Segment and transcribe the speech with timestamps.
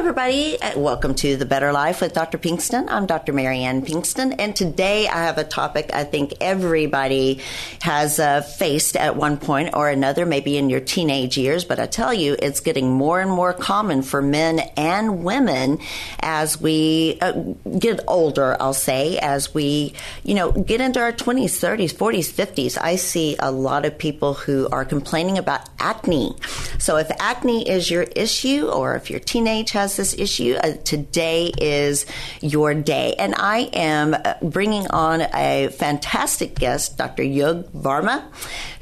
[0.00, 0.58] Everybody.
[0.62, 2.38] Uh, welcome to The Better Life with Dr.
[2.38, 2.86] Pinkston.
[2.88, 3.34] I'm Dr.
[3.34, 7.42] Marianne Pinkston, and today I have a topic I think everybody
[7.82, 11.84] has uh, faced at one point or another, maybe in your teenage years, but I
[11.84, 15.78] tell you, it's getting more and more common for men and women
[16.20, 17.32] as we uh,
[17.78, 19.92] get older, I'll say, as we,
[20.24, 22.78] you know, get into our 20s, 30s, 40s, 50s.
[22.80, 26.34] I see a lot of people who are complaining about acne.
[26.78, 30.56] So if acne is your issue, or if you're teenage, has this issue.
[30.62, 32.06] Uh, today is
[32.40, 33.14] your day.
[33.18, 37.22] And I am uh, bringing on a fantastic guest, Dr.
[37.22, 38.24] Yug Varma,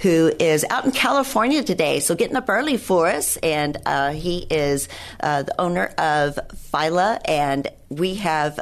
[0.01, 2.01] who is out in California today.
[2.01, 3.37] So getting up early for us.
[3.39, 4.89] And uh, he is
[5.21, 6.39] uh, the owner of
[6.73, 8.61] Phyla and we have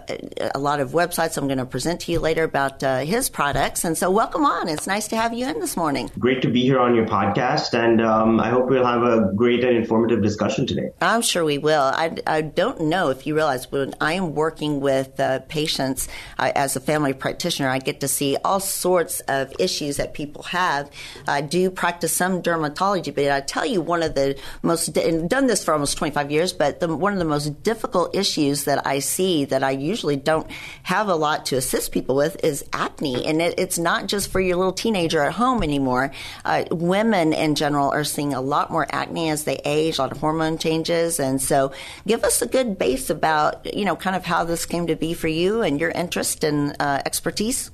[0.54, 3.84] a lot of websites I'm going to present to you later about uh, his products.
[3.84, 4.68] And so, welcome on.
[4.68, 6.10] It's nice to have you in this morning.
[6.18, 7.74] Great to be here on your podcast.
[7.76, 10.90] And um, I hope we'll have a great and informative discussion today.
[11.00, 11.82] I'm sure we will.
[11.82, 16.52] I, I don't know if you realize when I am working with uh, patients uh,
[16.54, 20.90] as a family practitioner, I get to see all sorts of issues that people have.
[21.26, 25.46] I do practice some dermatology, but I tell you, one of the most, and done
[25.46, 29.00] this for almost 25 years, but the, one of the most difficult issues that I
[29.00, 30.46] see see that I usually don't
[30.82, 33.24] have a lot to assist people with is acne.
[33.26, 36.12] And it, it's not just for your little teenager at home anymore.
[36.44, 40.12] Uh, women in general are seeing a lot more acne as they age, a lot
[40.12, 41.18] of hormone changes.
[41.18, 41.72] And so
[42.06, 45.14] give us a good base about, you know, kind of how this came to be
[45.14, 47.70] for you and your interest and uh, expertise.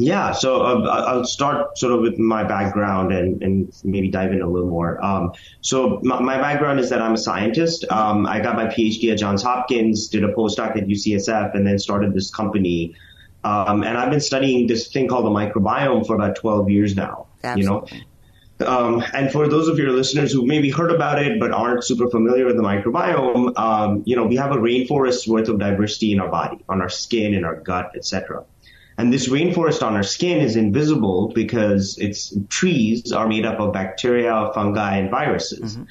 [0.00, 4.40] Yeah, so uh, I'll start sort of with my background and, and maybe dive in
[4.40, 5.02] a little more.
[5.04, 7.84] Um, so my, my, background is that I'm a scientist.
[7.90, 11.78] Um, I got my PhD at Johns Hopkins, did a postdoc at UCSF, and then
[11.78, 12.94] started this company.
[13.44, 17.26] Um, and I've been studying this thing called the microbiome for about 12 years now.
[17.44, 17.98] Absolutely.
[17.98, 18.09] You know,
[18.60, 22.08] um, and for those of your listeners who maybe heard about it but aren't super
[22.08, 26.20] familiar with the microbiome, um, you know, we have a rainforest worth of diversity in
[26.20, 28.44] our body, on our skin, in our gut, etc.
[28.98, 33.72] And this rainforest on our skin is invisible because its trees are made up of
[33.72, 35.76] bacteria, fungi, and viruses.
[35.76, 35.86] Mm-hmm.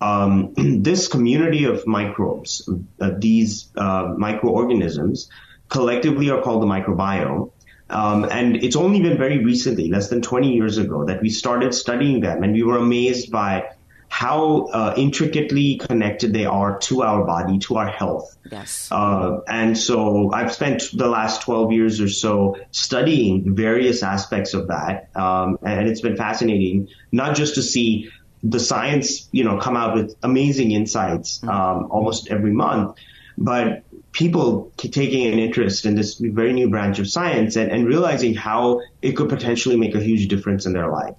[0.00, 2.68] Um, this community of microbes,
[3.00, 5.28] uh, these uh, microorganisms,
[5.68, 7.50] collectively are called the microbiome.
[7.88, 11.72] Um, and it's only been very recently, less than 20 years ago, that we started
[11.74, 13.68] studying them, and we were amazed by
[14.08, 18.36] how uh, intricately connected they are to our body, to our health.
[18.50, 18.88] Yes.
[18.90, 24.68] Uh, and so I've spent the last 12 years or so studying various aspects of
[24.68, 25.10] that.
[25.16, 28.10] Um, and it's been fascinating, not just to see
[28.42, 31.48] the science, you know, come out with amazing insights mm-hmm.
[31.48, 32.96] um, almost every month,
[33.36, 33.82] but
[34.16, 38.80] people taking an interest in this very new branch of science and, and realizing how
[39.02, 41.14] it could potentially make a huge difference in their life.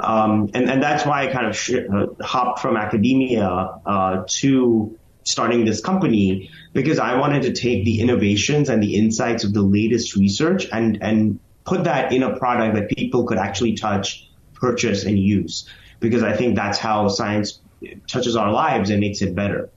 [0.00, 4.98] Um, and, and that's why I kind of sh- uh, hopped from academia uh, to
[5.22, 9.62] starting this company because I wanted to take the innovations and the insights of the
[9.62, 15.04] latest research and, and put that in a product that people could actually touch, purchase,
[15.04, 15.68] and use.
[16.00, 17.60] Because I think that's how science
[18.08, 19.70] touches our lives and makes it better.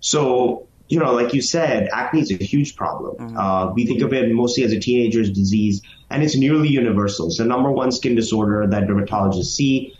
[0.00, 3.16] So, you know, like you said, acne is a huge problem.
[3.16, 3.36] Mm-hmm.
[3.38, 5.80] Uh, we think of it mostly as a teenager's disease
[6.10, 7.28] and it's nearly universal.
[7.28, 9.94] It's the number one skin disorder that dermatologists see.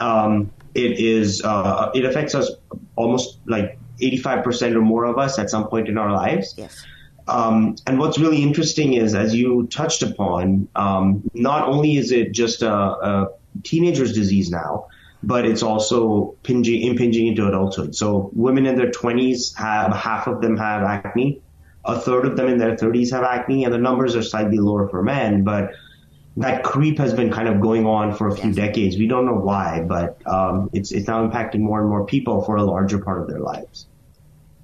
[0.00, 2.50] Um, it is uh, it affects us
[2.96, 6.54] almost like 85% or more of us at some point in our lives.
[6.56, 6.82] Yes.
[7.26, 12.32] Um, and what's really interesting is, as you touched upon, um, not only is it
[12.32, 13.28] just a, a,
[13.64, 14.86] teenager's disease now,
[15.22, 17.94] but it's also impinging, impinging into adulthood.
[17.94, 21.40] So women in their 20s have half of them have acne
[21.88, 24.88] a third of them in their 30s have acne, and the numbers are slightly lower
[24.88, 25.72] for men, but
[26.36, 28.56] that creep has been kind of going on for a few yes.
[28.56, 28.96] decades.
[28.96, 32.56] We don't know why, but um, it's it's now impacting more and more people for
[32.56, 33.86] a larger part of their lives.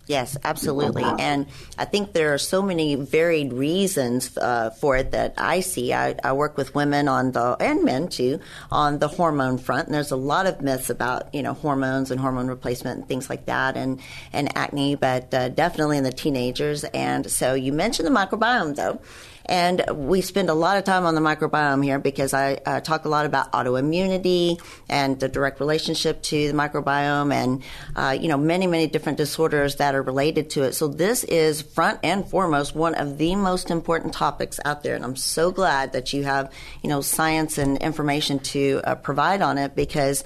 [0.07, 1.03] Yes, absolutely.
[1.03, 1.47] And
[1.79, 5.95] I think there are so many varied reasons uh, for it that I see.
[5.95, 8.41] I, I, work with women on the, and men too,
[8.71, 9.87] on the hormone front.
[9.87, 13.31] And there's a lot of myths about, you know, hormones and hormone replacement and things
[13.31, 14.01] like that and,
[14.33, 16.85] and acne, but uh, definitely in the teenagers.
[16.85, 19.01] And so you mentioned the microbiome though.
[19.47, 23.05] And we spend a lot of time on the microbiome here because I uh, talk
[23.05, 27.63] a lot about autoimmunity and the direct relationship to the microbiome and,
[27.95, 30.73] uh, you know, many, many different disorders that are related to it.
[30.75, 34.95] So this is front and foremost one of the most important topics out there.
[34.95, 36.53] And I'm so glad that you have,
[36.83, 40.25] you know, science and information to uh, provide on it because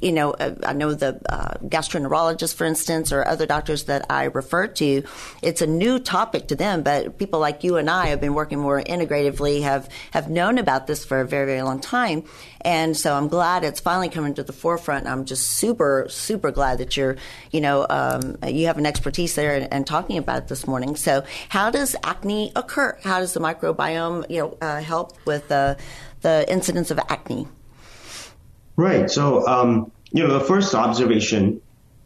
[0.00, 4.24] you know, uh, I know the uh, gastroenterologist, for instance, or other doctors that I
[4.24, 5.02] refer to,
[5.42, 8.58] it's a new topic to them, but people like you and I have been working
[8.58, 12.24] more integratively, have, have known about this for a very, very long time.
[12.60, 15.06] And so I'm glad it's finally coming to the forefront.
[15.06, 17.16] I'm just super, super glad that you're,
[17.50, 20.96] you know, um, you have an expertise there and, and, talking about it this morning.
[20.96, 22.98] So how does acne occur?
[23.02, 25.76] How does the microbiome, you know, uh, help with the
[26.48, 27.46] incidence of acne?
[28.76, 29.10] Right.
[29.10, 31.60] So, um, you know, the first observation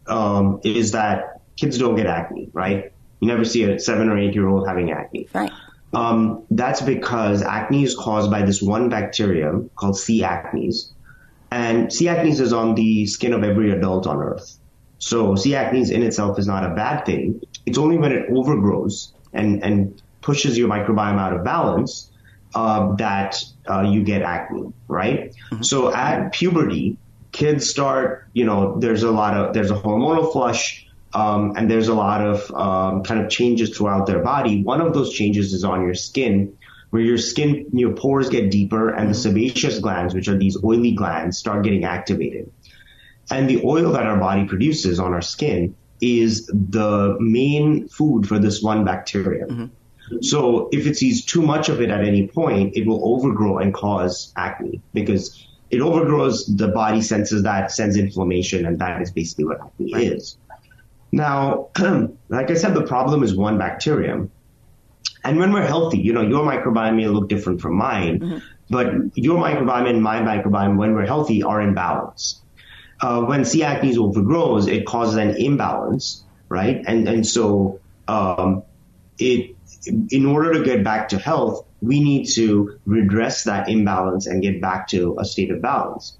[0.07, 2.91] um, is that kids don't get acne, right?
[3.19, 5.27] You never see a seven or eight year old having acne.
[5.33, 5.51] Right.
[5.93, 10.21] Um, that's because acne is caused by this one bacterium called C.
[10.21, 10.91] acnes.
[11.51, 12.05] And C.
[12.05, 14.57] acnes is on the skin of every adult on earth.
[14.99, 15.51] So C.
[15.51, 17.41] acnes in itself is not a bad thing.
[17.65, 22.11] It's only when it overgrows and, and pushes your microbiome out of balance
[22.53, 25.33] uh, that uh, you get acne, right?
[25.51, 25.61] Mm-hmm.
[25.63, 26.97] So at puberty,
[27.31, 31.87] kids start, you know, there's a lot of, there's a hormonal flush, um, and there's
[31.87, 34.63] a lot of um, kind of changes throughout their body.
[34.63, 36.57] One of those changes is on your skin,
[36.89, 39.21] where your skin, your pores get deeper, and the mm-hmm.
[39.21, 42.51] sebaceous glands, which are these oily glands, start getting activated.
[43.31, 48.39] And the oil that our body produces on our skin is the main food for
[48.39, 49.45] this one bacteria.
[49.45, 49.65] Mm-hmm.
[50.21, 53.73] So if it sees too much of it at any point, it will overgrow and
[53.73, 59.45] cause acne because it overgrows, the body senses that, sends inflammation, and that is basically
[59.45, 60.13] what acne right.
[60.13, 60.37] is.
[61.11, 61.69] Now,
[62.29, 64.31] like I said, the problem is one bacterium.
[65.23, 68.37] And when we're healthy, you know, your microbiome may look different from mine, mm-hmm.
[68.69, 72.41] but your microbiome and my microbiome, when we're healthy, are in balance.
[73.01, 73.61] Uh, when C.
[73.61, 76.83] acnes overgrows, it causes an imbalance, right?
[76.85, 78.63] And and so um,
[79.17, 79.55] it
[79.85, 84.61] in order to get back to health, we need to redress that imbalance and get
[84.61, 86.17] back to a state of balance.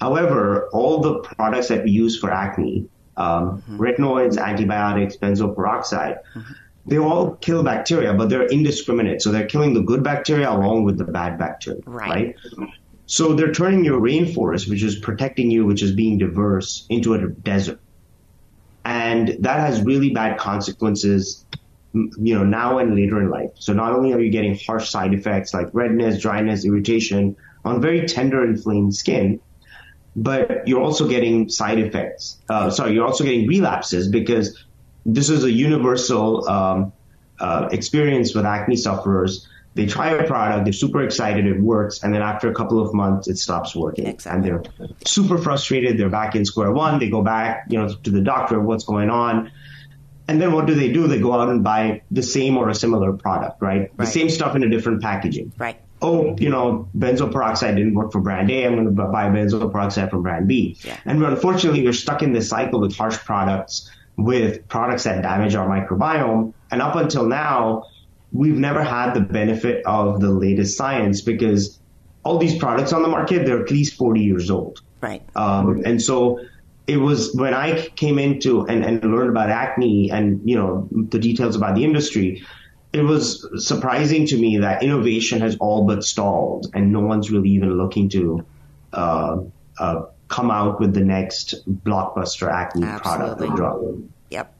[0.00, 3.80] However, all the products that we use for acne, um, mm-hmm.
[3.80, 6.52] retinoids, antibiotics, benzoyl peroxide, mm-hmm.
[6.86, 9.22] they all kill bacteria, but they're indiscriminate.
[9.22, 12.36] So they're killing the good bacteria along with the bad bacteria, right?
[12.58, 12.70] right?
[13.06, 17.28] So they're turning your rainforest, which is protecting you, which is being diverse, into a
[17.28, 17.78] desert.
[18.84, 21.44] And that has really bad consequences
[21.92, 23.50] you know, now and later in life.
[23.56, 28.06] So not only are you getting harsh side effects like redness, dryness, irritation on very
[28.06, 29.40] tender inflamed skin,
[30.16, 32.38] but you're also getting side effects.
[32.48, 34.64] Uh, sorry, you're also getting relapses because
[35.06, 36.92] this is a universal um,
[37.40, 39.48] uh, experience with acne sufferers.
[39.74, 42.92] They try a product, they're super excited, it works, and then after a couple of
[42.92, 44.50] months, it stops working, exactly.
[44.50, 45.96] and they're super frustrated.
[45.96, 46.98] They're back in square one.
[46.98, 48.60] They go back, you know, to the doctor.
[48.60, 49.50] What's going on?
[50.28, 51.06] And then what do they do?
[51.06, 53.80] They go out and buy the same or a similar product, right?
[53.80, 53.96] right.
[53.96, 55.52] The same stuff in a different packaging.
[55.58, 55.80] Right.
[56.00, 58.66] Oh, you know, benzoyl peroxide didn't work for brand A.
[58.66, 60.76] I'm going to buy benzoyl peroxide from brand B.
[60.82, 60.98] Yeah.
[61.04, 65.68] And unfortunately, we're stuck in this cycle with harsh products, with products that damage our
[65.68, 66.54] microbiome.
[66.70, 67.84] And up until now,
[68.32, 71.78] we've never had the benefit of the latest science because
[72.24, 74.80] all these products on the market, they're at least 40 years old.
[75.00, 75.22] Right.
[75.36, 76.40] Um, and so
[76.86, 81.18] it was when I came into and, and learned about acne and, you know, the
[81.18, 82.42] details about the industry,
[82.92, 87.48] it was surprising to me that innovation has all but stalled and no one's really
[87.50, 88.44] even looking to
[88.92, 89.38] uh,
[89.78, 93.46] uh, come out with the next blockbuster acne Absolutely.
[93.46, 94.02] product or drug.
[94.30, 94.54] Yep.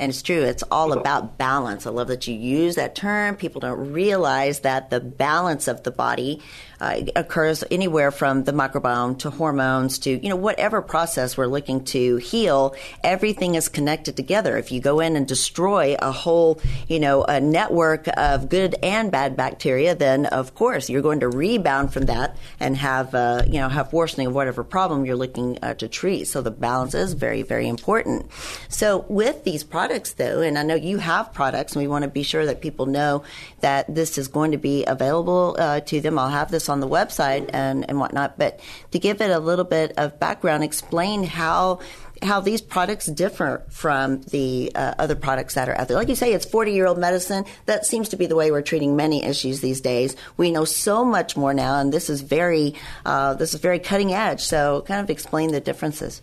[0.00, 1.84] And it's true, it's all about balance.
[1.84, 3.34] I love that you use that term.
[3.34, 6.40] People don't realize that the balance of the body
[6.80, 11.84] uh, occurs anywhere from the microbiome to hormones to, you know, whatever process we're looking
[11.84, 12.74] to heal.
[13.02, 14.56] Everything is connected together.
[14.56, 19.10] If you go in and destroy a whole, you know, a network of good and
[19.10, 23.60] bad bacteria, then of course you're going to rebound from that and have, uh, you
[23.60, 26.26] know, have worsening of whatever problem you're looking uh, to treat.
[26.26, 28.30] So the balance is very, very important.
[28.68, 32.10] So with these products though, and I know you have products and we want to
[32.10, 33.24] be sure that people know
[33.60, 36.18] that this is going to be available uh, to them.
[36.18, 38.38] I'll have this on the website and, and whatnot.
[38.38, 38.60] But
[38.92, 41.80] to give it a little bit of background, explain how
[42.22, 45.96] how these products differ from the uh, other products that are out there.
[45.96, 47.44] Like you say, it's 40 year old medicine.
[47.66, 50.16] That seems to be the way we're treating many issues these days.
[50.36, 52.74] We know so much more now, and this is very,
[53.06, 54.40] uh, this is very cutting edge.
[54.40, 56.20] So, kind of explain the differences.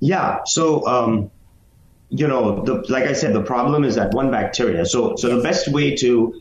[0.00, 0.40] Yeah.
[0.44, 1.30] So, um,
[2.10, 4.84] you know, the, like I said, the problem is that one bacteria.
[4.86, 6.40] So, so the best way to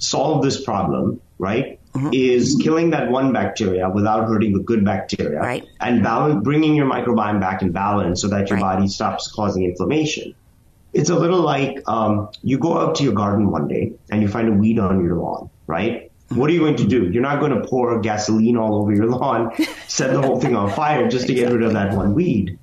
[0.00, 2.10] solve this problem, right, mm-hmm.
[2.12, 5.66] is killing that one bacteria without hurting the good bacteria, right.
[5.80, 8.76] and balance, bringing your microbiome back in balance so that your right.
[8.76, 10.34] body stops causing inflammation.
[10.92, 14.28] It's a little like um, you go out to your garden one day and you
[14.28, 16.10] find a weed on your lawn, right?
[16.30, 17.10] What are you going to do?
[17.10, 19.52] You're not going to pour gasoline all over your lawn,
[19.86, 22.58] set the whole thing on fire just to get rid of that one weed.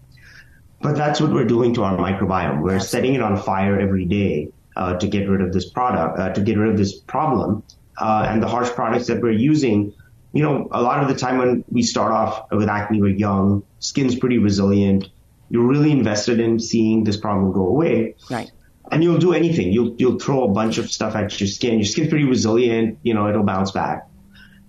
[0.82, 2.62] But that's what we're doing to our microbiome.
[2.62, 6.34] We're setting it on fire every day uh, to get rid of this product, uh,
[6.34, 7.64] to get rid of this problem.
[7.98, 9.94] Uh, and the harsh products that we're using,
[10.34, 13.64] you know, a lot of the time when we start off with acne, we're young,
[13.80, 15.10] skin's pretty resilient.
[15.50, 18.16] You're really invested in seeing this problem go away.
[18.30, 18.52] Right.
[18.92, 19.72] And you'll do anything.
[19.72, 21.76] You'll, you'll throw a bunch of stuff at your skin.
[21.76, 23.00] Your skin's pretty resilient.
[23.04, 24.08] You know, it'll bounce back.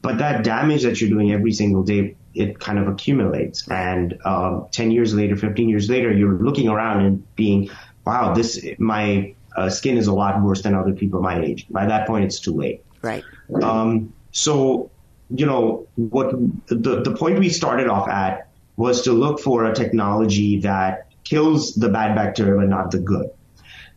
[0.03, 3.67] But that damage that you're doing every single day it kind of accumulates.
[3.69, 7.71] And um, 10 years later, 15 years later, you're looking around and being,
[8.05, 11.67] wow, this, my uh, skin is a lot worse than other people my age.
[11.71, 12.85] By that point, it's too late.
[13.07, 13.25] Right.
[13.63, 14.91] Um, so,
[15.31, 16.31] you know, what
[16.67, 21.75] the, the point we started off at was to look for a technology that kills
[21.75, 23.31] the bad bacteria but not the good.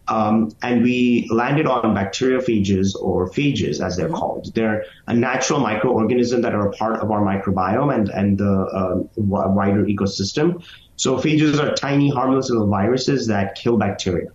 [0.08, 4.16] Um, and we landed on bacteriophages or phages as they're mm-hmm.
[4.16, 4.56] called.
[4.56, 9.04] They're a natural microorganism that are a part of our microbiome and, and the uh,
[9.18, 10.63] wider ecosystem.
[10.96, 14.30] So phages are tiny, harmless little viruses that kill bacteria.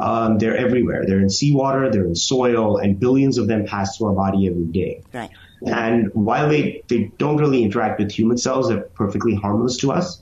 [0.00, 1.04] Um, they're everywhere.
[1.06, 4.64] They're in seawater, they're in soil, and billions of them pass through our body every
[4.64, 5.02] day.
[5.12, 5.30] Right.
[5.64, 10.20] And while they, they don't really interact with human cells, they're perfectly harmless to us.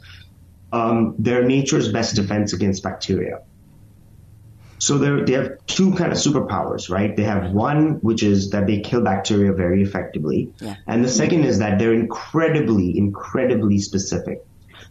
[0.72, 3.40] Um, they're nature's best defense against bacteria.
[4.78, 7.16] So they have two kind of superpowers, right?
[7.16, 10.52] They have one, which is that they kill bacteria very effectively.
[10.60, 10.74] Yeah.
[10.88, 14.44] And the second is that they're incredibly, incredibly specific.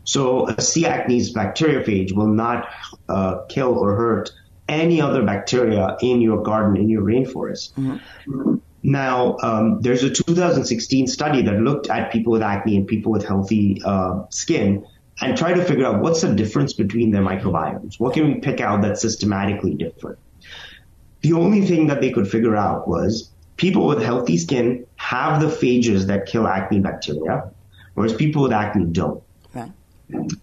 [0.06, 0.84] So a C.
[0.84, 2.70] acnes bacteriophage will not
[3.10, 4.32] uh, kill or hurt
[4.68, 7.74] any other bacteria in your garden, in your rainforest.
[7.74, 8.56] Mm-hmm.
[8.84, 13.26] Now, um, there's a 2016 study that looked at people with acne and people with
[13.26, 14.86] healthy uh, skin
[15.22, 18.00] and tried to figure out what's the difference between their microbiomes.
[18.00, 20.18] What can we pick out that's systematically different?
[21.22, 25.48] The only thing that they could figure out was people with healthy skin have the
[25.48, 27.52] phages that kill acne bacteria,
[27.94, 29.22] whereas people with acne don't.
[29.54, 29.72] Right.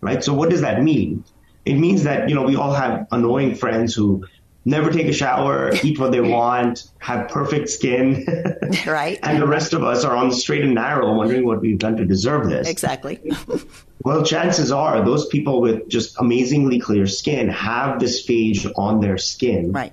[0.00, 0.22] Right.
[0.22, 1.24] So what does that mean?
[1.68, 4.24] It means that, you know, we all have annoying friends who
[4.64, 8.26] never take a shower, eat what they want, have perfect skin.
[8.86, 9.18] right.
[9.22, 11.96] and the rest of us are on the straight and narrow wondering what we've done
[11.96, 12.68] to deserve this.
[12.68, 13.20] Exactly.
[14.04, 19.18] well, chances are those people with just amazingly clear skin have this phage on their
[19.18, 19.72] skin.
[19.72, 19.92] Right.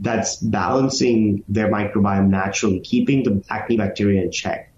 [0.00, 4.72] That's balancing their microbiome naturally, keeping the acne bacteria in check.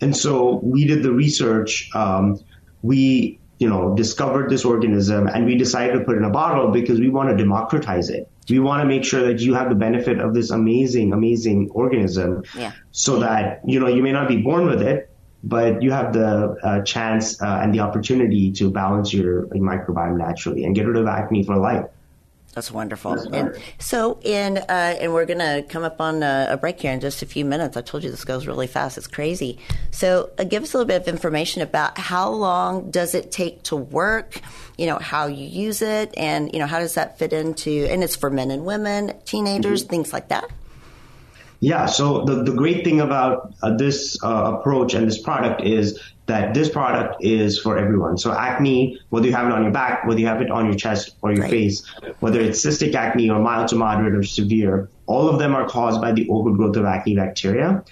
[0.00, 1.90] And so we did the research.
[1.94, 2.40] Um,
[2.82, 6.70] we you know, discovered this organism and we decided to put it in a bottle
[6.70, 8.28] because we want to democratize it.
[8.48, 12.42] We want to make sure that you have the benefit of this amazing, amazing organism
[12.56, 12.72] yeah.
[12.90, 15.10] so that, you know, you may not be born with it,
[15.44, 20.16] but you have the uh, chance uh, and the opportunity to balance your, your microbiome
[20.16, 21.84] naturally and get rid of acne for life.
[22.54, 23.12] That's wonderful.
[23.32, 26.92] And so, in uh, and we're going to come up on a, a, break here
[26.92, 27.76] in just a few minutes.
[27.76, 28.98] I told you this goes really fast.
[28.98, 29.60] It's crazy.
[29.92, 33.62] So, uh, give us a little bit of information about how long does it take
[33.64, 34.40] to work.
[34.76, 37.86] You know how you use it, and you know how does that fit into.
[37.88, 39.90] And it's for men and women, teenagers, mm-hmm.
[39.90, 40.50] things like that.
[41.60, 41.86] Yeah.
[41.86, 46.54] So the, the great thing about uh, this uh, approach and this product is that
[46.54, 48.16] this product is for everyone.
[48.16, 50.74] So acne, whether you have it on your back, whether you have it on your
[50.74, 51.50] chest or your right.
[51.50, 51.86] face,
[52.20, 56.00] whether it's cystic acne or mild to moderate or severe, all of them are caused
[56.00, 57.84] by the overgrowth of acne bacteria.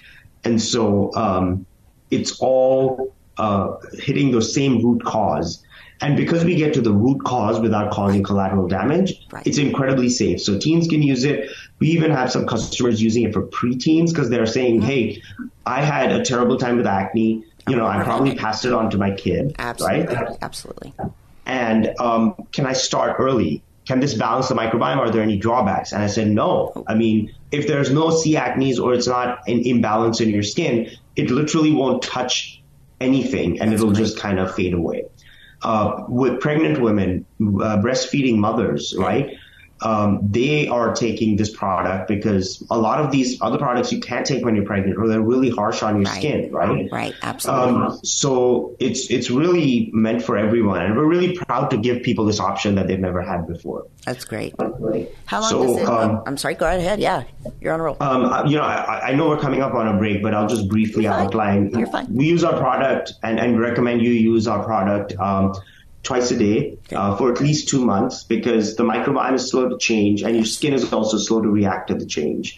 [0.45, 1.65] And so um,
[2.09, 5.63] it's all uh, hitting the same root cause.
[6.01, 9.45] And because we get to the root cause without causing collateral damage, right.
[9.45, 10.41] it's incredibly safe.
[10.41, 11.49] So teens can use it.
[11.79, 14.87] We even have some customers using it for preteens because they're saying, mm-hmm.
[14.87, 15.21] hey,
[15.65, 18.97] I had a terrible time with acne you know, I probably passed it on to
[18.97, 20.37] my kid, absolutely, right?
[20.41, 20.93] Absolutely.
[21.45, 23.63] And um, can I start early?
[23.85, 24.97] Can this balance the microbiome?
[24.97, 25.91] Are there any drawbacks?
[25.91, 26.83] And I said, no.
[26.87, 28.35] I mean, if there's no C.
[28.35, 32.61] acnes or it's not an imbalance in your skin, it literally won't touch
[33.01, 35.05] anything and That's it'll just kind of fade away.
[35.61, 39.37] Uh, with pregnant women, uh, breastfeeding mothers, right?
[39.81, 44.25] Um, they are taking this product because a lot of these other products you can't
[44.25, 46.17] take when you're pregnant, or they're really harsh on your Right.
[46.19, 46.89] skin, right?
[46.91, 47.73] Right, absolutely.
[47.87, 52.25] Um, so it's it's really meant for everyone, and we're really proud to give people
[52.25, 53.85] this option that they've never had before.
[54.05, 54.53] That's great.
[55.25, 55.87] How long So, does it?
[55.89, 56.55] um, I'm sorry.
[56.55, 56.99] Go ahead.
[56.99, 57.23] Yeah,
[57.61, 57.97] you're on a roll.
[57.99, 60.67] Um, you know, I, I know we're coming up on a break, but I'll just
[60.67, 61.69] briefly You're outline.
[61.77, 62.07] You're fine.
[62.13, 65.53] We use our product and, and recommend you use our product um,
[66.03, 69.77] twice a day uh, for at least two months because the microbiome is slow to
[69.77, 72.57] change and your skin is also slow to react to the change.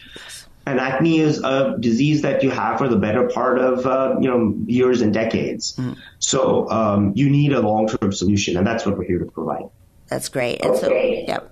[0.66, 4.30] And acne is a disease that you have for the better part of uh, you
[4.30, 5.76] know years and decades.
[5.76, 5.98] Mm.
[6.20, 9.70] So um, you need a long term solution, and that's what we're here to provide.
[10.08, 10.64] That's great.
[10.64, 11.52] And so, yep.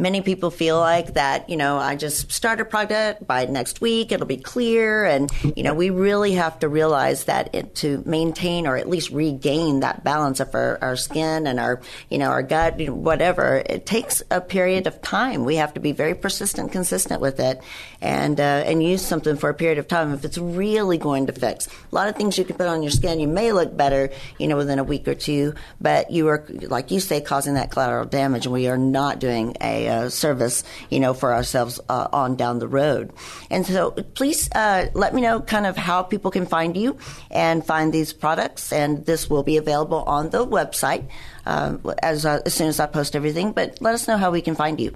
[0.00, 4.12] Many people feel like that, you know, I just start a product by next week,
[4.12, 5.04] it'll be clear.
[5.04, 9.10] And, you know, we really have to realize that it, to maintain or at least
[9.10, 12.94] regain that balance of our, our skin and our, you know, our gut, you know,
[12.94, 15.44] whatever, it takes a period of time.
[15.44, 17.60] We have to be very persistent, consistent with it
[18.00, 21.34] and, uh, and use something for a period of time if it's really going to
[21.34, 21.66] fix.
[21.66, 24.48] A lot of things you can put on your skin, you may look better, you
[24.48, 28.06] know, within a week or two, but you are, like you say, causing that collateral
[28.06, 32.36] damage, and we are not doing a uh, service, you know, for ourselves uh, on
[32.36, 33.12] down the road.
[33.50, 36.96] And so, please uh, let me know kind of how people can find you
[37.30, 41.08] and find these products, and this will be available on the website
[41.46, 43.52] um, as uh, as soon as I post everything.
[43.52, 44.94] But let us know how we can find you.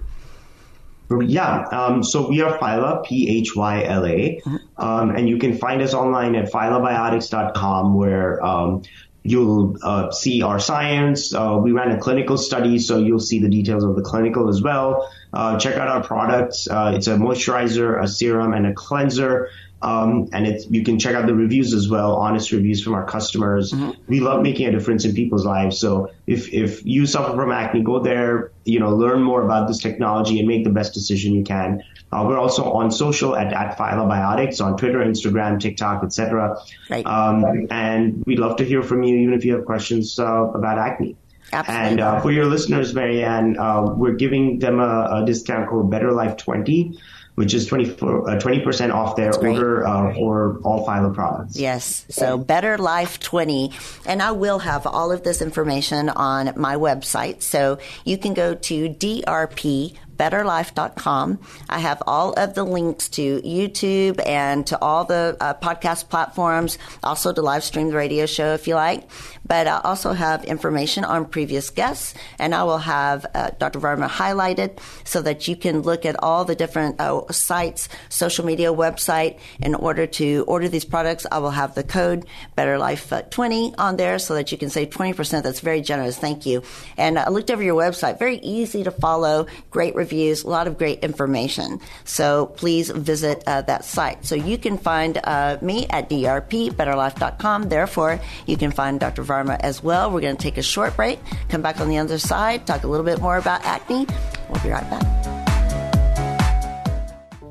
[1.10, 4.40] Yeah, um, so we are Phyla, P H Y L A,
[4.78, 8.82] um, and you can find us online at phylabiotics.com where um,
[9.24, 11.34] you'll uh, see our science.
[11.34, 14.62] Uh, we ran a clinical study, so you'll see the details of the clinical as
[14.62, 15.10] well.
[15.32, 16.68] Uh, check out our products.
[16.68, 19.48] Uh, it's a moisturizer, a serum, and a cleanser.
[19.84, 23.04] Um, and it's, you can check out the reviews as well, honest reviews from our
[23.04, 23.74] customers.
[24.08, 25.78] We love making a difference in people's lives.
[25.78, 29.78] So if, if you suffer from acne, go there, you know, learn more about this
[29.78, 31.82] technology and make the best decision you can.
[32.10, 36.56] Uh, we're also on social at, at Phylabiotics on Twitter, Instagram, TikTok, etc.
[36.88, 37.04] Right.
[37.04, 40.78] Um, and we'd love to hear from you, even if you have questions uh, about
[40.78, 41.14] acne.
[41.52, 41.88] Absolutely.
[41.90, 46.98] And uh, for your listeners, Marianne, uh, we're giving them a, a discount code BetterLife20,
[47.34, 51.58] which is 24, uh, 20% off their order uh, for all Phyla products.
[51.58, 52.06] Yes.
[52.08, 53.72] So Better Life 20.
[54.06, 57.42] And I will have all of this information on my website.
[57.42, 61.38] So you can go to DRP betterlife.com.
[61.68, 66.78] I have all of the links to YouTube and to all the uh, podcast platforms,
[67.02, 69.08] also to live stream the radio show if you like.
[69.46, 73.80] But I also have information on previous guests, and I will have uh, Dr.
[73.80, 78.72] Varma highlighted so that you can look at all the different uh, sites, social media
[78.72, 79.38] website.
[79.60, 84.34] In order to order these products, I will have the code BetterLife20 on there so
[84.34, 85.42] that you can save 20%.
[85.42, 86.16] That's very generous.
[86.18, 86.62] Thank you.
[86.96, 88.18] And I looked over your website.
[88.18, 89.46] Very easy to follow.
[89.70, 90.44] Great reviews.
[90.44, 91.80] A lot of great information.
[92.04, 94.24] So please visit uh, that site.
[94.24, 97.68] So you can find uh, me at drpbetterlife.com.
[97.68, 99.24] Therefore, you can find Dr.
[99.24, 100.10] Varma as well.
[100.10, 102.88] We're going to take a short break, come back on the other side, talk a
[102.88, 104.06] little bit more about acne.
[104.48, 105.43] We'll be right back.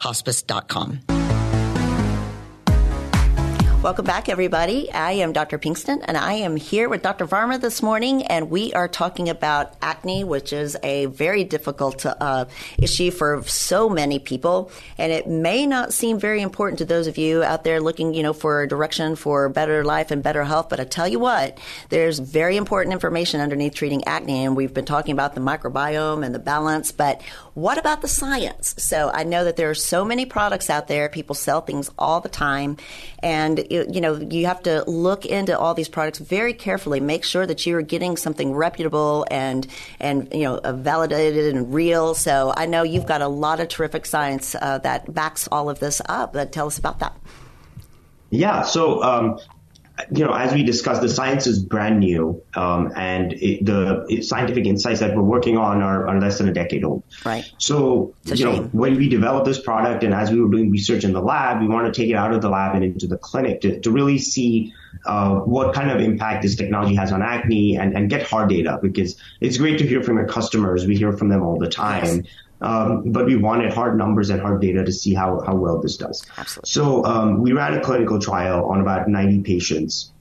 [0.00, 1.29] hospice.com.
[3.82, 4.92] Welcome back, everybody.
[4.92, 5.58] I am Dr.
[5.58, 7.26] Pinkston, and I am here with Dr.
[7.26, 12.44] Varma this morning, and we are talking about acne, which is a very difficult uh,
[12.76, 14.70] issue for so many people.
[14.98, 18.22] And it may not seem very important to those of you out there looking, you
[18.22, 20.68] know, for direction for better life and better health.
[20.68, 21.56] But I tell you what,
[21.88, 26.34] there's very important information underneath treating acne, and we've been talking about the microbiome and
[26.34, 26.92] the balance.
[26.92, 27.22] But
[27.60, 28.74] what about the science?
[28.78, 31.08] So I know that there are so many products out there.
[31.10, 32.78] People sell things all the time,
[33.22, 37.00] and you, know, you have to look into all these products very carefully.
[37.00, 39.66] Make sure that you're getting something reputable and
[40.00, 42.14] and you know validated and real.
[42.14, 45.80] So I know you've got a lot of terrific science uh, that backs all of
[45.80, 46.34] this up.
[46.34, 47.14] Uh, tell us about that.
[48.30, 48.62] Yeah.
[48.62, 49.38] So um,
[50.12, 54.66] you know, as we discussed, the science is brand new, um, and it, the scientific
[54.66, 57.02] insights that we're working on are, are, less than a decade old.
[57.24, 57.50] Right.
[57.58, 58.46] So, you shame.
[58.46, 61.60] know, when we developed this product, and as we were doing research in the lab,
[61.60, 63.90] we want to take it out of the lab and into the clinic to, to
[63.90, 64.72] really see
[65.06, 68.78] uh, what kind of impact this technology has on acne and, and get hard data
[68.82, 70.86] because it's great to hear from your customers.
[70.86, 72.04] We hear from them all the time.
[72.04, 72.26] Yes.
[72.62, 75.96] Um, but we wanted hard numbers and hard data to see how, how well this
[75.96, 76.24] does.
[76.36, 76.68] Absolutely.
[76.68, 80.12] So um, we ran a clinical trial on about 90 patients.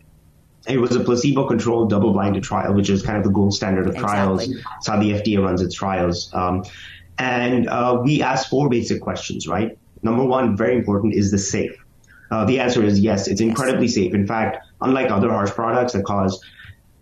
[0.67, 4.07] It was a placebo-controlled, double-blinded trial, which is kind of the gold standard of exactly.
[4.07, 4.49] trials.
[4.77, 6.31] It's how the FDA runs its trials.
[6.33, 6.63] Um,
[7.17, 9.77] and uh, we asked four basic questions, right?
[10.03, 11.75] Number one, very important, is this safe?
[12.31, 13.95] Uh, the answer is yes, it's incredibly yes.
[13.95, 14.13] safe.
[14.13, 16.41] In fact, unlike other harsh products that cause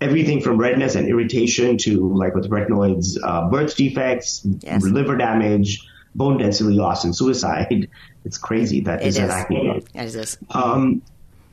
[0.02, 4.84] everything from redness and irritation to like with retinoids, uh, birth defects, yes.
[4.84, 7.90] liver damage, bone density loss, and suicide.
[8.26, 9.84] It's crazy that this is acne.
[9.94, 10.38] It is.
[10.52, 11.02] Um,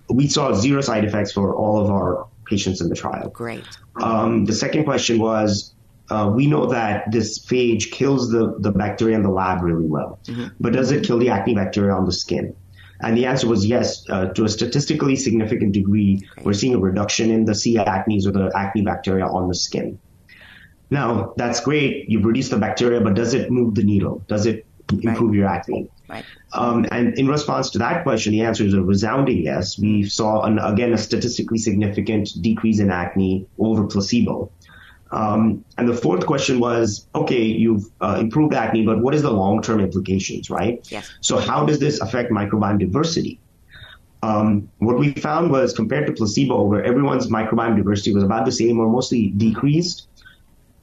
[0.08, 3.30] we saw zero side effects for all of our patients in the trial.
[3.30, 3.64] Great.
[3.96, 5.70] Um, the second question was.
[6.10, 10.18] Uh, we know that this phage kills the, the bacteria in the lab really well,
[10.24, 10.48] mm-hmm.
[10.60, 12.54] but does it kill the acne bacteria on the skin?
[13.00, 17.30] And the answer was yes, uh, to a statistically significant degree, we're seeing a reduction
[17.30, 17.76] in the C.
[17.76, 19.98] acnes or the acne bacteria on the skin.
[20.90, 22.08] Now, that's great.
[22.08, 24.22] You've reduced the bacteria, but does it move the needle?
[24.28, 25.36] Does it improve right.
[25.36, 25.90] your acne?
[26.08, 26.24] Right.
[26.52, 29.78] Um, and in response to that question, the answer is a resounding yes.
[29.78, 34.50] We saw, an, again, a statistically significant decrease in acne over placebo.
[35.10, 39.30] Um, and the fourth question was, okay, you've uh, improved acne, but what is the
[39.30, 40.80] long-term implications, right?
[40.90, 41.10] Yes.
[41.20, 43.38] So how does this affect microbiome diversity?
[44.22, 48.52] Um, what we found was compared to placebo, where everyone's microbiome diversity was about the
[48.52, 50.08] same or mostly decreased,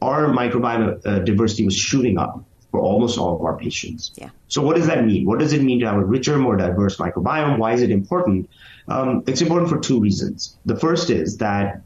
[0.01, 4.11] our microbiome uh, diversity was shooting up for almost all of our patients.
[4.15, 4.29] Yeah.
[4.47, 5.25] So what does that mean?
[5.25, 7.57] What does it mean to have a richer, more diverse microbiome?
[7.57, 8.49] Why is it important?
[8.87, 10.57] Um, it's important for two reasons.
[10.65, 11.81] The first is that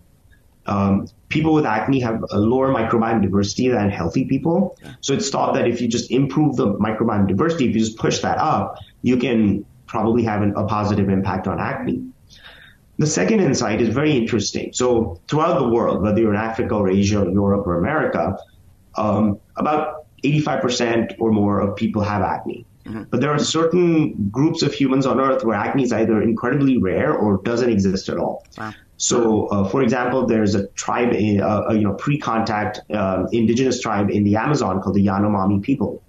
[0.65, 4.77] um, people with acne have a lower microbiome diversity than healthy people.
[5.01, 8.19] So it's thought that if you just improve the microbiome diversity, if you just push
[8.19, 12.03] that up, you can probably have an, a positive impact on acne.
[12.97, 14.71] The second insight is very interesting.
[14.73, 18.37] So throughout the world, whether you're in Africa or Asia or Europe or America,
[18.95, 22.65] um, about 85% or more of people have acne.
[22.85, 23.03] Mm-hmm.
[23.09, 27.13] But there are certain groups of humans on Earth where acne is either incredibly rare
[27.13, 28.45] or doesn't exist at all.
[28.57, 28.73] Wow.
[28.97, 33.81] So, uh, for example, there's a tribe, in, uh, a, you know, pre-contact uh, indigenous
[33.81, 36.01] tribe in the Amazon called the Yanomami people,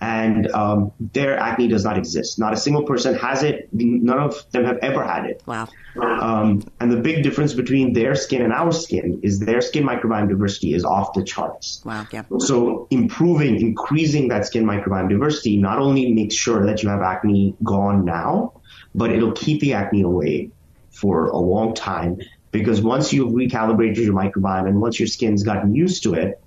[0.00, 2.38] and um, their acne does not exist.
[2.38, 3.68] Not a single person has it.
[3.72, 5.42] None of them have ever had it.
[5.46, 5.68] Wow.
[5.96, 10.28] Um, and the big difference between their skin and our skin is their skin microbiome
[10.28, 11.82] diversity is off the charts.
[11.84, 12.06] Wow.
[12.10, 12.24] Yeah.
[12.38, 17.54] So improving, increasing that skin microbiome diversity not only makes sure that you have acne
[17.62, 18.60] gone now,
[18.94, 20.50] but it'll keep the acne away
[20.92, 22.18] for a long time
[22.50, 26.40] because once you've recalibrated your microbiome and once your skin's gotten used to it,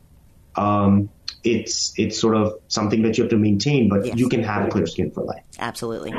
[0.55, 1.09] um,
[1.45, 4.17] it's it's sort of something that you have to maintain, but yes.
[4.17, 5.43] you can have clear skin for life.
[5.59, 6.13] Absolutely.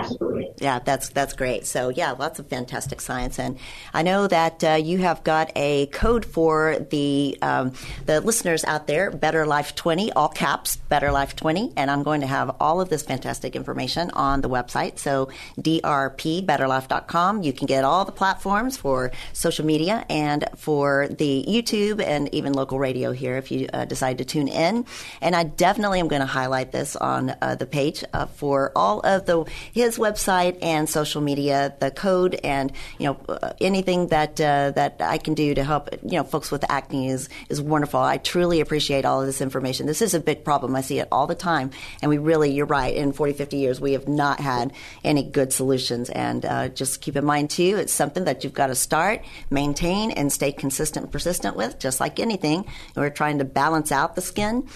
[0.58, 1.66] Yeah, that's that's great.
[1.66, 3.58] So yeah, lots of fantastic science, and
[3.92, 7.72] I know that uh, you have got a code for the um,
[8.06, 9.10] the listeners out there.
[9.10, 12.88] Better Life twenty, all caps, Better Life twenty, and I'm going to have all of
[12.88, 14.98] this fantastic information on the website.
[14.98, 17.42] So drpbetterlife.com.
[17.42, 22.52] You can get all the platforms for social media and for the YouTube and even
[22.52, 24.86] local radio here if you uh, decide to tune in.
[25.20, 29.00] And I definitely am going to highlight this on uh, the page uh, for all
[29.00, 34.40] of the his website and social media, the code, and you know uh, anything that
[34.40, 38.00] uh, that I can do to help you know folks with acne is is wonderful.
[38.00, 39.86] I truly appreciate all of this information.
[39.86, 40.74] This is a big problem.
[40.76, 41.70] I see it all the time,
[42.02, 42.94] and we really, you're right.
[42.94, 44.72] In 40, 50 years, we have not had
[45.04, 46.10] any good solutions.
[46.10, 50.10] And uh, just keep in mind too, it's something that you've got to start, maintain,
[50.10, 51.78] and stay consistent and persistent with.
[51.78, 54.68] Just like anything, we're trying to balance out the skin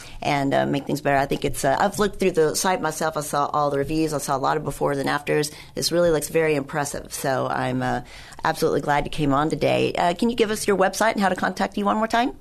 [0.54, 1.16] uh, make things better.
[1.16, 1.64] I think it's.
[1.64, 3.16] Uh, I've looked through the site myself.
[3.16, 4.12] I saw all the reviews.
[4.12, 5.50] I saw a lot of befores and afters.
[5.74, 7.12] This really looks very impressive.
[7.12, 8.02] So I'm uh,
[8.44, 9.92] absolutely glad you came on today.
[9.92, 12.36] Uh, can you give us your website and how to contact you one more time?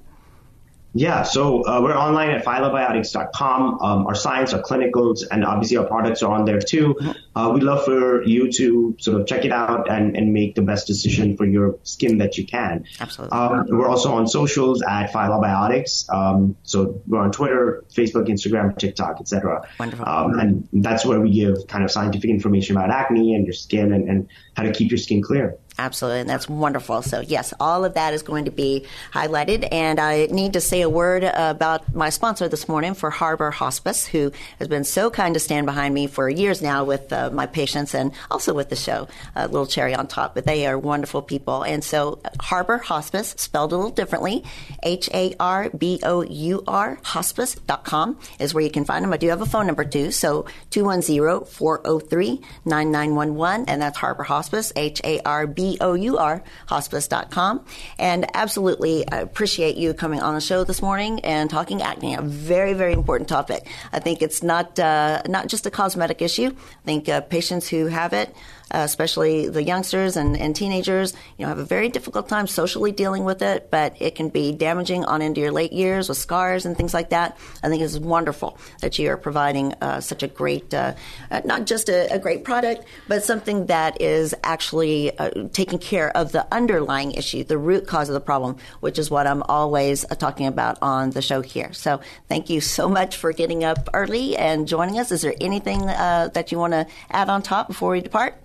[0.94, 3.80] Yeah, so uh, we're online at phylabiotics.com.
[3.82, 6.96] Um, our science, our clinicals, and obviously our products are on there too.
[7.36, 10.64] Uh, we'd love for you to sort of check it out and, and make the
[10.64, 12.86] best decision for your skin that you can.
[13.00, 13.38] Absolutely.
[13.38, 16.12] Um, we're also on socials at phylobiotics.
[16.12, 19.68] Um, so we're on Twitter, Facebook, Instagram, TikTok, etc.
[19.80, 20.08] Wonderful.
[20.08, 23.94] Um, and that's where we give kind of scientific information about acne and your skin
[23.94, 25.56] and, and how to keep your skin clear.
[25.80, 27.02] Absolutely, and that's wonderful.
[27.02, 29.66] So, yes, all of that is going to be highlighted.
[29.72, 34.06] And I need to say a word about my sponsor this morning for Harbor Hospice,
[34.06, 37.46] who has been so kind to stand behind me for years now with uh, my
[37.46, 39.08] patients and also with the show.
[39.36, 41.64] A little cherry on top, but they are wonderful people.
[41.64, 44.44] And so, Harbor Hospice, spelled a little differently,
[44.84, 49.14] H A R B O U R, hospice.com is where you can find them.
[49.14, 54.74] I do have a phone number too, so 210 403 9911, and that's Harbor Hospice,
[54.76, 57.66] H A R B B-O-U-R, hospice.com.
[57.98, 62.22] And absolutely I appreciate you coming on the show this morning and talking acne, a
[62.22, 63.68] very, very important topic.
[63.94, 66.48] I think it's not, uh, not just a cosmetic issue.
[66.48, 68.36] I think uh, patients who have it,
[68.72, 72.92] uh, especially the youngsters and, and, teenagers, you know, have a very difficult time socially
[72.92, 76.66] dealing with it, but it can be damaging on into your late years with scars
[76.66, 77.38] and things like that.
[77.64, 80.94] I think it's wonderful that you are providing uh, such a great, uh,
[81.32, 86.16] uh not just a, a, great product, but something that is actually uh, taking care
[86.16, 90.06] of the underlying issue, the root cause of the problem, which is what I'm always
[90.06, 91.74] uh, talking about on the show here.
[91.74, 95.12] So thank you so much for getting up early and joining us.
[95.12, 98.36] Is there anything that you want to add on top before we depart?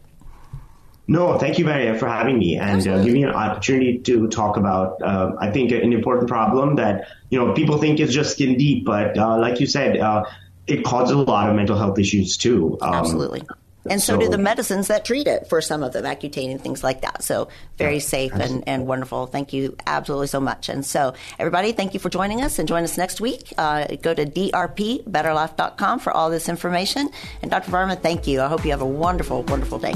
[1.07, 4.57] No, thank you, Maria, for having me and uh, giving me an opportunity to talk
[4.57, 8.57] about, uh, I think, an important problem that, you know, people think is just skin
[8.57, 10.25] deep, but uh, like you said, uh,
[10.67, 12.79] it causes a lot of mental health issues too.
[12.81, 13.43] Um, Absolutely.
[13.90, 16.59] And so, so, do the medicines that treat it for some of them, Accutane and
[16.59, 17.23] things like that.
[17.23, 19.27] So very yeah, safe and, and wonderful.
[19.27, 20.71] Thank you absolutely so much.
[20.71, 23.53] And so everybody, thank you for joining us and join us next week.
[23.59, 27.11] Uh, go to drpbetterlife.com for all this information.
[27.43, 27.71] And Dr.
[27.71, 28.40] Varma, thank you.
[28.40, 29.93] I hope you have a wonderful, wonderful day.